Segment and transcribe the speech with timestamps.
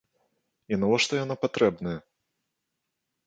[0.73, 1.95] І навошта яна патрэбная?